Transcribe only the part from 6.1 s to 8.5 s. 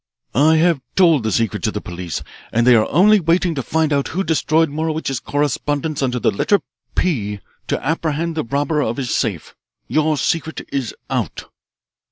the letter 'P' to apprehend the